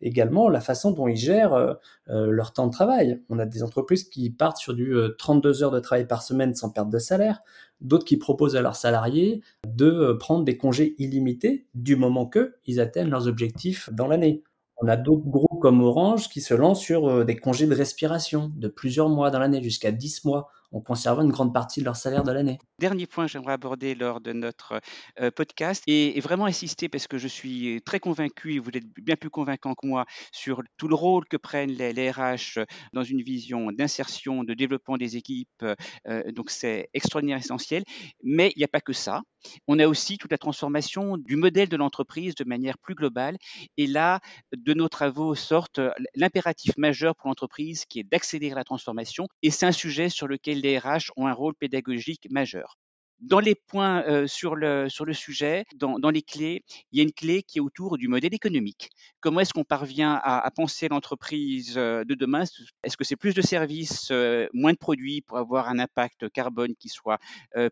également 0.05 0.47
la 0.47 0.61
façon 0.61 0.91
dont 0.91 1.07
ils 1.07 1.17
gèrent 1.17 1.77
leur 2.07 2.53
temps 2.53 2.67
de 2.67 2.71
travail. 2.71 3.21
On 3.29 3.39
a 3.39 3.45
des 3.45 3.63
entreprises 3.63 4.05
qui 4.05 4.29
partent 4.29 4.57
sur 4.57 4.73
du 4.73 4.95
32 5.17 5.63
heures 5.63 5.71
de 5.71 5.79
travail 5.79 6.07
par 6.07 6.23
semaine 6.23 6.53
sans 6.55 6.69
perte 6.69 6.89
de 6.89 6.99
salaire, 6.99 7.41
d'autres 7.81 8.05
qui 8.05 8.17
proposent 8.17 8.55
à 8.55 8.61
leurs 8.61 8.75
salariés 8.75 9.41
de 9.67 10.13
prendre 10.19 10.45
des 10.45 10.57
congés 10.57 10.95
illimités 10.99 11.65
du 11.73 11.95
moment 11.95 12.29
qu'ils 12.29 12.79
atteignent 12.79 13.09
leurs 13.09 13.27
objectifs 13.27 13.89
dans 13.91 14.07
l'année. 14.07 14.43
On 14.77 14.87
a 14.87 14.97
d'autres 14.97 15.25
groupes 15.25 15.61
comme 15.61 15.81
Orange 15.81 16.29
qui 16.29 16.41
se 16.41 16.53
lancent 16.53 16.81
sur 16.81 17.25
des 17.25 17.35
congés 17.35 17.65
de 17.65 17.73
respiration 17.73 18.51
de 18.55 18.67
plusieurs 18.67 19.09
mois 19.09 19.31
dans 19.31 19.39
l'année, 19.39 19.63
jusqu'à 19.63 19.91
10 19.91 20.25
mois 20.25 20.49
en 20.75 20.81
conservant 20.81 21.23
une 21.23 21.31
grande 21.31 21.53
partie 21.53 21.79
de 21.79 21.85
leur 21.85 21.95
salaire 21.95 22.23
de 22.23 22.31
l'année. 22.31 22.59
Dernier 22.79 23.07
point 23.07 23.25
que 23.25 23.31
j'aimerais 23.31 23.53
aborder 23.53 23.95
lors 23.95 24.19
de 24.19 24.33
notre 24.33 24.81
euh, 25.21 25.31
podcast 25.31 25.81
et, 25.87 26.19
vraiment 26.19 26.45
insister 26.45 26.89
parce 26.89 27.07
que 27.07 27.17
je 27.17 27.27
suis 27.27 27.81
très 27.85 27.99
convaincu 27.99 28.55
et 28.55 28.59
vous 28.59 28.71
êtes 28.73 28.85
bien 29.01 29.15
plus 29.15 29.29
convaincant 29.29 29.73
que 29.73 29.87
moi 29.87 30.05
sur 30.31 30.61
tout 30.77 30.87
le 30.87 30.95
rôle 30.95 31.25
que 31.25 31.37
prennent 31.37 31.71
les, 31.71 32.11
RH 32.11 32.59
dans 32.93 33.03
une 33.03 33.21
vision 33.21 33.71
d'insertion, 33.71 34.43
de 34.43 34.53
développement 34.53 34.97
des 34.97 35.15
équipes. 35.15 35.65
Euh, 36.07 36.31
donc 36.31 36.49
c'est 36.49 36.89
extraordinaire, 36.93 37.37
essentiel. 37.37 37.83
Mais 38.23 38.51
il 38.55 38.59
n'y 38.59 38.65
a 38.65 38.67
pas 38.67 38.81
que 38.81 38.93
ça. 38.93 39.21
On 39.67 39.79
a 39.79 39.87
aussi 39.87 40.17
toute 40.17 40.31
la 40.31 40.37
transformation 40.37 41.17
du 41.17 41.35
modèle 41.35 41.69
de 41.69 41.77
l'entreprise 41.77 42.35
de 42.35 42.43
manière 42.43 42.77
plus 42.77 42.95
globale. 42.95 43.37
Et 43.77 43.87
là, 43.87 44.19
de 44.55 44.73
nos 44.73 44.89
travaux 44.89 45.35
sortent 45.35 45.81
l'impératif 46.15 46.77
majeur 46.77 47.15
pour 47.15 47.27
l'entreprise 47.29 47.85
qui 47.85 47.99
est 47.99 48.03
d'accélérer 48.03 48.55
la 48.55 48.63
transformation. 48.63 49.27
Et 49.43 49.51
c'est 49.51 49.65
un 49.65 49.71
sujet 49.71 50.09
sur 50.09 50.27
lequel 50.27 50.61
les 50.61 50.77
RH 50.77 51.11
ont 51.15 51.27
un 51.27 51.33
rôle 51.33 51.55
pédagogique 51.55 52.27
majeur. 52.29 52.77
Dans 53.21 53.39
les 53.39 53.55
points 53.55 54.03
euh, 54.03 54.27
sur, 54.27 54.55
le, 54.55 54.87
sujet, 55.13 55.65
dans, 55.75 56.09
les 56.09 56.21
clés, 56.21 56.63
il 56.91 56.97
y 56.97 56.99
a 56.99 57.03
une 57.03 57.13
clé 57.13 57.43
qui 57.43 57.59
est 57.59 57.61
autour 57.61 57.97
du 57.97 58.07
modèle 58.07 58.33
économique. 58.33 58.89
Comment 59.21 59.39
est-ce 59.39 59.53
qu'on 59.53 59.63
parvient 59.63 60.13
à, 60.13 60.45
à 60.45 60.51
penser 60.51 60.89
l'entreprise 60.89 61.75
euh, 61.77 62.03
de 62.03 62.13
demain? 62.13 62.43
Est-ce 62.83 62.97
que 62.97 63.03
c'est 63.03 63.15
plus 63.15 63.33
de 63.33 63.41
services, 63.41 64.09
euh, 64.11 64.47
moins 64.53 64.73
de 64.73 64.77
produits 64.77 65.21
pour 65.21 65.37
avoir 65.37 65.69
un 65.69 65.79
impact 65.79 66.29
carbone 66.29 66.75
qui 66.75 66.89
soit 66.89 67.19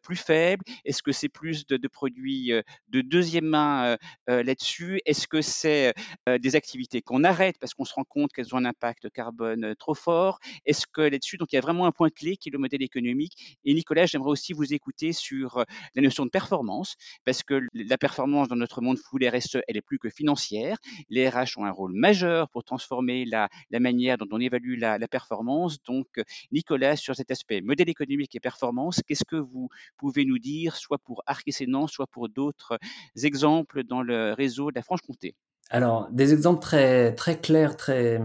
plus 0.01 0.15
faible? 0.15 0.63
Est-ce 0.85 1.03
que 1.03 1.11
c'est 1.11 1.29
plus 1.29 1.67
de, 1.67 1.77
de 1.77 1.87
produits 1.87 2.51
de 2.87 3.01
deuxième 3.01 3.45
main 3.45 3.97
là-dessus? 4.27 5.01
Est-ce 5.05 5.27
que 5.27 5.41
c'est 5.41 5.93
des 6.27 6.55
activités 6.55 7.01
qu'on 7.01 7.23
arrête 7.23 7.57
parce 7.59 7.73
qu'on 7.73 7.85
se 7.85 7.93
rend 7.93 8.05
compte 8.05 8.31
qu'elles 8.31 8.53
ont 8.55 8.57
un 8.57 8.65
impact 8.65 9.09
carbone 9.09 9.75
trop 9.77 9.93
fort? 9.93 10.39
Est-ce 10.65 10.85
que 10.87 11.01
là-dessus, 11.01 11.37
donc 11.37 11.51
il 11.51 11.55
y 11.55 11.59
a 11.59 11.61
vraiment 11.61 11.85
un 11.85 11.91
point 11.91 12.09
clé 12.09 12.37
qui 12.37 12.49
est 12.49 12.51
le 12.51 12.59
modèle 12.59 12.81
économique. 12.81 13.57
Et 13.65 13.73
Nicolas, 13.73 14.05
j'aimerais 14.05 14.31
aussi 14.31 14.53
vous 14.53 14.73
écouter 14.73 15.11
sur 15.11 15.32
sur 15.33 15.65
la 15.95 16.01
notion 16.01 16.25
de 16.25 16.29
performance, 16.29 16.95
parce 17.25 17.43
que 17.43 17.61
la 17.73 17.97
performance 17.97 18.47
dans 18.47 18.55
notre 18.55 18.81
monde 18.81 18.97
full 18.97 19.25
RSE, 19.25 19.57
elle 19.67 19.77
est 19.77 19.81
plus 19.81 19.99
que 19.99 20.09
financière. 20.09 20.77
Les 21.09 21.27
RH 21.27 21.57
ont 21.57 21.65
un 21.65 21.71
rôle 21.71 21.93
majeur 21.93 22.49
pour 22.49 22.63
transformer 22.63 23.25
la, 23.25 23.49
manière 23.71 24.17
dont 24.17 24.27
on 24.31 24.39
évalue 24.39 24.77
la, 24.79 25.07
performance. 25.07 25.81
Donc, 25.83 26.07
Nicolas, 26.51 26.95
sur 26.95 27.15
cet 27.15 27.31
aspect 27.31 27.61
modèle 27.61 27.89
économique 27.89 28.35
et 28.35 28.39
performance, 28.39 29.01
qu'est-ce 29.05 29.25
que 29.25 29.35
vous 29.35 29.69
pouvez 29.97 30.25
nous 30.25 30.39
dire, 30.39 30.75
soit 30.75 30.99
pour 30.99 31.23
Arc 31.25 31.47
et 31.47 31.51
Sénan, 31.51 31.87
soit 31.87 32.07
pour 32.07 32.29
d'autres 32.29 32.77
exemples 33.21 33.83
dans 33.83 34.01
le 34.01 34.33
réseau 34.33 34.71
de 34.71 34.75
la 34.75 34.83
Franche-Comté? 34.83 35.35
Alors, 35.69 36.07
des 36.11 36.33
exemples 36.33 36.61
très, 36.61 37.39
clairs, 37.41 37.75
très, 37.75 38.19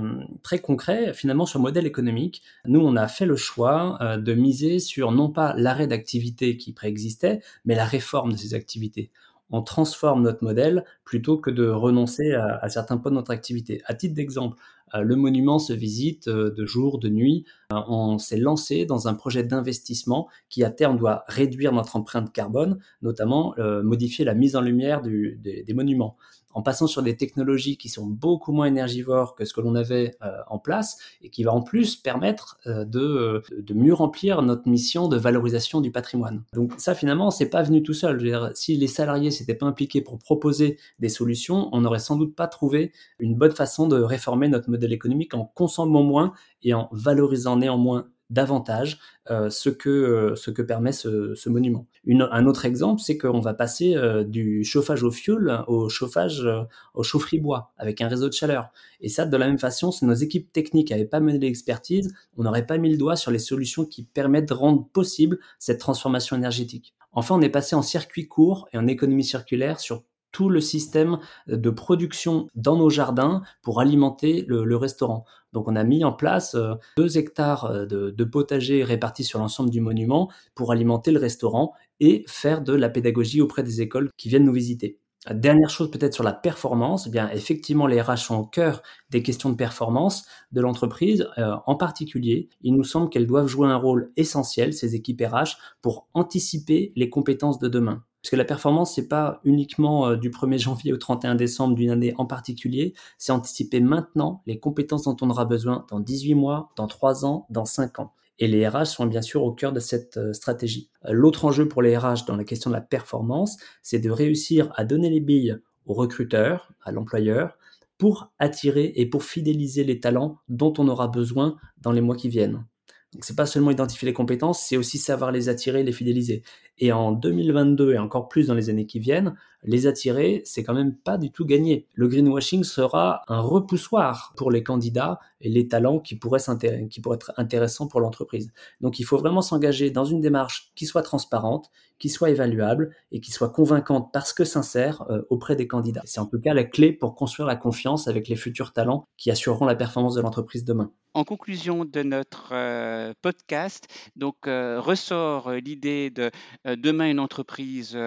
concrets, 0.63 1.15
finalement, 1.15 1.47
sur 1.47 1.59
le 1.59 1.63
modèle 1.63 1.87
économique. 1.87 2.43
Nous, 2.67 2.81
on 2.81 2.95
a 2.95 3.09
fait 3.09 3.25
le 3.25 3.37
choix 3.37 3.97
euh, 4.03 4.19
de 4.19 4.35
miser 4.35 4.79
sur 4.81 5.13
non 5.13 5.31
pas 5.31 5.55
l'arrêt 5.57 5.87
d'activité 5.87 6.59
qui 6.59 6.75
préexistait, 6.75 7.41
mais 7.65 7.75
la 7.75 7.87
réforme 7.87 8.33
de 8.33 8.37
ces 8.37 8.53
activités. 8.53 9.11
On 9.51 9.63
transforme 9.63 10.23
notre 10.23 10.45
modèle 10.45 10.85
plutôt 11.05 11.39
que 11.39 11.51
de 11.51 11.67
renoncer 11.67 12.35
à, 12.35 12.69
certains 12.69 12.99
points 12.99 13.13
de 13.13 13.17
notre 13.17 13.31
activité. 13.31 13.81
À 13.87 13.95
titre 13.95 14.15
d'exemple, 14.15 14.59
euh, 14.95 15.01
le 15.01 15.17
monument 15.17 15.59
se 15.59 15.73
visite 15.73 16.29
euh, 16.29 16.51
de 16.51 16.67
jour, 16.67 16.99
de 16.99 17.09
nuit. 17.09 17.47
on 17.71 18.19
s'est 18.19 18.37
lancé 18.37 18.85
dans 18.85 19.09
un 19.09 19.15
projet 19.15 19.43
d'investissement 19.43 20.29
qui, 20.51 20.65
à 20.65 20.71
terme, 20.71 20.99
doit 20.99 21.25
réduire 21.29 21.73
notre 21.73 21.97
empreinte 21.97 22.31
carbone, 22.31 22.79
notamment 23.01 23.55
modifier 23.83 24.27
la 24.27 24.35
mise 24.35 24.55
en 24.55 24.61
lumière 24.61 25.01
des 25.01 25.75
monuments 25.75 26.19
en 26.59 26.63
passant 26.63 26.89
sur 26.89 27.05
des 27.05 27.17
technologies 27.17 27.77
qui 27.77 27.89
sont 27.89 28.05
beaucoup 28.05 28.51
moins 28.51 28.67
énergivores 28.67 29.37
que 29.37 29.45
ce 29.45 29.55
que 29.55 29.61
l'on 29.61 29.77
avait 29.77 30.17
euh, 30.25 30.39
en 30.49 30.59
place 30.59 30.99
et 31.23 31.31
qui 31.31 31.45
va 31.45 31.53
en 31.53 31.63
plus 31.63 31.95
permettre 31.95 32.59
euh, 32.67 32.85
de, 32.85 32.99
euh, 32.99 33.43
de, 33.57 33.75
mieux 33.75 33.95
remplir 33.95 34.43
notre 34.43 34.69
mission 34.69 35.07
de 35.07 35.17
valorisation 35.17 35.81
du 35.81 35.93
patrimoine. 35.93 36.43
Donc 36.55 36.73
ça 36.77 36.97
finalement, 36.97 37.31
c'est 37.31 37.49
pas 37.49 37.63
venu 37.63 37.85
tout 37.85 37.95
seul. 37.95 38.19
dire, 38.19 38.51
si 38.55 38.77
les 38.77 38.89
salariés 38.89 39.31
s'étaient 39.31 39.55
pas 39.55 39.67
impliqués 39.67 40.01
pour 40.01 40.19
proposer 40.19 40.79
des 40.99 41.09
solutions, 41.09 41.69
on 41.71 41.83
n'aurait 41.83 42.01
sans 42.01 42.17
doute 42.17 42.35
pas 42.35 42.49
trouvé 42.49 42.91
une 43.21 43.37
bonne 43.37 43.53
façon 43.53 43.87
de 43.87 44.01
réformer 44.01 44.49
notre 44.49 44.69
modèle 44.69 44.93
économique 44.93 45.35
en 45.35 45.45
consommant 45.45 46.03
moins 46.03 46.33
et 46.65 46.75
en 46.75 46.89
valorisant 46.91 47.57
néanmoins 47.57 48.09
davantage 48.31 48.99
euh, 49.31 49.51
ce, 49.51 49.71
que, 49.71 49.89
euh, 49.89 50.37
ce 50.37 50.51
que 50.51 50.63
permet 50.63 50.93
ce, 50.93 51.35
ce 51.35 51.49
monument. 51.49 51.87
Une, 52.05 52.29
un 52.31 52.47
autre 52.47 52.65
exemple, 52.65 53.01
c'est 53.01 53.17
qu'on 53.17 53.41
va 53.41 53.55
passer 53.55 53.97
euh, 53.97 54.25
du 54.25 54.65
chauffage 54.65 55.03
au 55.03 55.11
fioul 55.11 55.65
au 55.67 55.89
chauffage 55.89 56.47
au 56.95 57.03
chaufferie 57.03 57.39
bois 57.39 57.73
avec 57.79 58.01
un 58.01 58.09
réseau 58.09 58.29
de 58.29 58.35
chaleur. 58.35 58.71
Et 59.01 59.09
ça, 59.09 59.25
de 59.25 59.37
la 59.37 59.47
même 59.47 59.59
façon, 59.59 59.91
si 59.91 60.05
nos 60.05 60.15
équipes 60.15 60.53
techniques 60.53 60.91
n'avaient 60.91 61.05
pas 61.05 61.21
mené 61.21 61.39
l'expertise, 61.39 62.15
on 62.37 62.43
n'aurait 62.43 62.67
pas 62.67 62.79
mis 62.79 62.91
le 62.91 62.97
doigt 62.97 63.17
sur 63.17 63.31
les 63.31 63.39
solutions 63.39 63.85
qui 63.85 64.05
permettent 64.05 64.49
de 64.49 64.55
rendre 64.55 64.87
possible 64.89 65.39
cette 65.59 65.79
transformation 65.79 66.37
énergétique. 66.37 66.95
Enfin, 67.13 67.35
on 67.35 67.41
est 67.41 67.49
passé 67.49 67.75
en 67.75 67.83
circuit 67.83 68.29
court 68.29 68.69
et 68.73 68.79
en 68.79 68.87
économie 68.87 69.25
circulaire 69.25 69.81
sur 69.81 70.05
tout 70.33 70.49
le 70.49 70.61
système 70.61 71.19
de 71.47 71.71
production 71.71 72.49
dans 72.55 72.77
nos 72.77 72.91
jardins 72.91 73.43
pour 73.63 73.81
alimenter 73.81 74.45
le, 74.49 74.77
restaurant. 74.77 75.25
Donc 75.53 75.67
on 75.69 75.77
a 75.77 75.85
mis 75.85 76.05
en 76.05 76.13
place 76.13 76.55
euh, 76.55 76.75
deux 76.97 77.19
hectares 77.19 77.65
euh, 77.65 77.87
de, 77.87 78.11
de 78.11 78.25
potager 78.25 78.85
répartis 78.85 79.25
sur 79.25 79.39
l'ensemble 79.39 79.71
du 79.71 79.81
monument 79.81 80.31
pour 80.55 80.73
alimenter 80.73 81.11
le 81.11 81.19
restaurant 81.19 81.73
et 82.01 82.25
faire 82.29 82.63
de 82.63 82.75
la 82.75 82.89
pédagogie 82.89 83.41
auprès 83.41 83.63
des 83.63 83.81
écoles 83.81 84.11
qui 84.17 84.29
viennent 84.29 84.45
nous 84.45 84.53
visiter. 84.53 85.01
Dernière 85.35 85.69
chose 85.69 85.91
peut-être 85.91 86.15
sur 86.15 86.25
la 86.25 86.33
performance, 86.33 87.07
eh 87.07 87.11
bien 87.11 87.29
effectivement 87.31 87.87
les 87.87 88.01
RH 88.01 88.17
sont 88.19 88.37
au 88.37 88.47
cœur 88.47 88.83
des 89.11 89.23
questions 89.23 89.51
de 89.51 89.57
performance 89.57 90.25
de 90.53 90.61
l'entreprise. 90.61 91.29
Euh, 91.39 91.57
en 91.67 91.75
particulier, 91.75 92.49
il 92.63 92.75
nous 92.75 92.85
semble 92.85 93.11
qu'elles 93.11 93.27
doivent 93.27 93.49
jouer 93.49 93.69
un 93.69 93.77
rôle 93.77 94.13
essentiel, 94.17 94.73
ces 94.73 94.95
équipes 94.95 95.21
RH, 95.21 95.59
pour 95.83 96.09
anticiper 96.15 96.93
les 96.97 97.11
compétences 97.11 97.59
de 97.59 97.69
demain. 97.69 98.05
Parce 98.23 98.33
la 98.33 98.45
performance, 98.45 98.95
c'est 98.95 99.09
pas 99.09 99.41
uniquement 99.45 100.09
euh, 100.09 100.17
du 100.17 100.31
1er 100.31 100.59
janvier 100.63 100.93
au 100.93 100.97
31 100.97 101.35
décembre 101.35 101.75
d'une 101.75 101.91
année 101.91 102.15
en 102.19 102.27
particulier, 102.27 102.95
c'est 103.17 103.33
anticiper 103.33 103.81
maintenant 103.81 104.43
les 104.47 104.59
compétences 104.59 105.05
dont 105.05 105.17
on 105.21 105.31
aura 105.31 105.45
besoin 105.45 105.87
dans 105.91 106.01
18 106.01 106.35
mois, 106.35 106.71
dans 106.77 106.87
3 106.87 107.25
ans, 107.25 107.47
dans 107.51 107.65
5 107.65 108.01
ans. 108.01 108.15
Et 108.41 108.47
les 108.47 108.69
RH 108.69 108.87
sont 108.87 109.07
bien 109.07 109.23
sûr 109.23 109.43
au 109.43 109.53
cœur 109.53 109.73
de 109.73 109.81
cette 109.81 110.17
euh, 110.17 110.33
stratégie. 110.33 110.91
L'autre 111.09 111.45
enjeu 111.45 111.69
pour 111.69 111.83
les 111.83 111.97
RH 111.97 112.25
dans 112.27 112.37
la 112.37 112.45
question 112.45 112.71
de 112.71 112.75
la 112.75 112.81
performance, 112.81 113.57
c'est 113.83 113.99
de 113.99 114.11
réussir 114.11 114.73
à 114.77 114.85
donner 114.85 115.11
les 115.11 115.21
billes 115.21 115.59
aux 115.87 115.95
recruteurs, 115.95 116.73
à 116.85 116.93
l'employeur, 116.93 117.59
pour 117.99 118.31
attirer 118.39 118.93
et 118.95 119.07
pour 119.07 119.25
fidéliser 119.25 119.83
les 119.83 119.99
talents 119.99 120.39
dont 120.49 120.73
on 120.79 120.87
aura 120.87 121.09
besoin 121.09 121.57
dans 121.81 121.93
les 121.93 122.01
mois 122.01 122.17
qui 122.17 122.29
viennent. 122.29 122.65
Donc 123.13 123.25
c'est 123.25 123.37
pas 123.37 123.47
seulement 123.47 123.71
identifier 123.71 124.07
les 124.07 124.13
compétences, 124.13 124.63
c'est 124.67 124.77
aussi 124.77 124.99
savoir 124.99 125.33
les 125.33 125.49
attirer, 125.49 125.83
les 125.83 125.93
fidéliser. 125.93 126.43
Et 126.79 126.93
en 126.93 127.13
2022 127.13 127.95
et 127.95 127.99
encore 127.99 128.29
plus 128.29 128.49
dans 128.49 128.55
les 128.55 128.69
années 128.71 128.87
qui 128.87 128.99
viennent, 128.99 129.35
les 129.65 129.87
attirer, 129.87 130.43
c'est 130.45 130.63
quand 130.63 130.75
même 130.75 130.95
pas 130.95 131.19
du 131.19 131.31
tout 131.31 131.45
gagné. 131.45 131.87
Le 131.95 132.09
greenwashing 132.09 132.65
sera 132.65 133.23
un 133.29 133.41
repoussoir 133.41 134.33
pour 134.37 134.51
les 134.51 134.63
candidats 134.63 135.19
et 135.41 135.49
les 135.49 135.69
talents 135.69 136.01
qui 136.01 136.17
pourraient, 136.17 136.41
être 136.41 137.33
intéressants 137.37 137.87
pour 137.87 138.01
l'entreprise. 138.01 138.53
Donc 138.81 138.99
il 138.99 139.05
faut 139.05 139.19
vraiment 139.19 139.43
s'engager 139.43 139.91
dans 139.91 140.05
une 140.05 140.21
démarche 140.21 140.73
qui 140.75 140.87
soit 140.87 141.03
transparente, 141.03 141.71
qui 141.99 142.09
soit 142.09 142.31
évaluable 142.31 142.95
et 143.13 143.21
qui 143.21 143.33
soit 143.33 143.51
convaincante 143.51 144.11
parce 144.13 144.33
que 144.33 144.45
sincère 144.45 145.05
euh, 145.11 145.23
auprès 145.31 145.57
des 145.57 145.67
candidats. 145.67 146.03
C'est 146.05 146.21
en 146.21 146.27
tout 146.27 146.41
cas 146.41 146.55
la 146.55 146.65
clé 146.65 146.93
pour 146.93 147.15
construire 147.15 147.47
la 147.47 147.57
confiance 147.57 148.09
avec 148.09 148.29
les 148.29 148.37
futurs 148.37 148.73
talents 148.73 149.07
qui 149.17 149.31
assureront 149.31 149.67
la 149.67 149.75
performance 149.75 150.15
de 150.15 150.21
l'entreprise 150.21 150.65
demain. 150.65 150.93
En 151.15 151.25
conclusion 151.25 151.85
de 151.85 152.03
notre 152.03 152.51
euh, 152.53 153.13
podcast, 153.23 153.89
donc 154.15 154.37
euh, 154.47 154.79
ressort 154.81 155.51
l'idée 155.53 156.11
de 156.11 156.31
demain 156.65 157.11
une 157.11 157.19
entreprise 157.19 157.99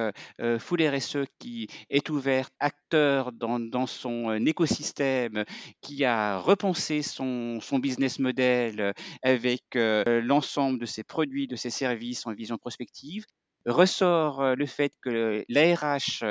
full 0.60 0.82
RSE 0.82 1.18
qui 1.42 1.68
est 1.90 2.10
ouverte, 2.10 2.54
acteur 2.60 3.32
dans, 3.32 3.88
son 3.88 4.46
écosystème, 4.46 5.44
qui 5.82 6.06
a 6.06 6.38
repensé 6.38 7.02
son, 7.02 7.60
business 7.80 8.20
model 8.20 8.94
avec 9.24 9.64
l'ensemble 9.76 10.80
de 10.80 10.86
ses 10.86 11.04
produits, 11.04 11.48
de 11.48 11.56
ses 11.56 11.72
services 11.72 12.28
en 12.28 12.34
vision 12.34 12.58
prospective 12.58 13.26
ressort 13.66 14.56
le 14.56 14.66
fait 14.66 14.92
que 15.02 15.44
l'ARH 15.48 16.24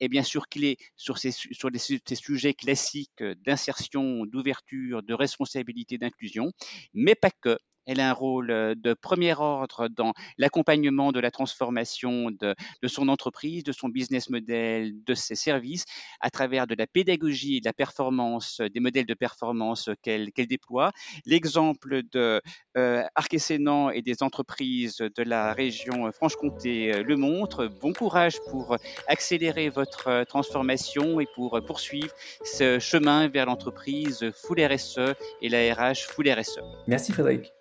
est 0.00 0.08
bien 0.08 0.24
sûr 0.24 0.48
clé 0.48 0.76
sur 0.96 1.18
ces, 1.18 1.30
sur 1.30 1.70
ces 1.72 2.14
sujets 2.16 2.54
classiques 2.54 3.22
d'insertion, 3.44 4.26
d'ouverture, 4.26 5.02
de 5.02 5.14
responsabilité, 5.14 5.96
d'inclusion, 5.98 6.52
mais 6.92 7.14
pas 7.14 7.30
que. 7.30 7.56
Elle 7.86 8.00
a 8.00 8.10
un 8.10 8.12
rôle 8.12 8.48
de 8.48 8.94
premier 8.94 9.34
ordre 9.34 9.88
dans 9.88 10.12
l'accompagnement 10.38 11.12
de 11.12 11.20
la 11.20 11.30
transformation 11.30 12.30
de, 12.30 12.54
son 12.86 13.08
entreprise, 13.08 13.64
de 13.64 13.72
son 13.72 13.88
business 13.88 14.30
model, 14.30 14.92
de 15.04 15.14
ses 15.14 15.34
services, 15.34 15.84
à 16.20 16.30
travers 16.30 16.66
de 16.66 16.74
la 16.74 16.86
pédagogie 16.86 17.60
de 17.60 17.66
la 17.66 17.72
performance, 17.72 18.60
des 18.60 18.80
modèles 18.80 19.06
de 19.06 19.14
performance 19.14 19.90
qu'elle 20.02 20.30
déploie. 20.36 20.92
L'exemple 21.26 22.02
de 22.10 22.40
euh, 22.76 23.02
et 23.94 24.02
des 24.02 24.22
entreprises 24.22 24.98
de 24.98 25.22
la 25.22 25.52
région 25.52 26.10
Franche-Comté 26.12 27.02
le 27.02 27.16
montre. 27.16 27.66
Bon 27.66 27.92
courage 27.92 28.38
pour 28.50 28.76
accélérer 29.08 29.68
votre 29.68 30.24
transformation 30.24 31.20
et 31.20 31.26
pour 31.34 31.60
poursuivre 31.66 32.12
ce 32.44 32.78
chemin 32.78 33.28
vers 33.28 33.46
l'entreprise 33.46 34.30
full 34.34 34.60
RSE 34.60 35.14
et 35.40 35.48
la 35.48 35.74
RH 35.74 36.06
full 36.08 36.28
RSE. 36.30 36.60
Merci 36.86 37.12
Frédéric. 37.12 37.52